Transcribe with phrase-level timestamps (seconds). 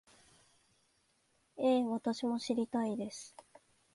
[1.59, 3.35] ええ、私も知りたいです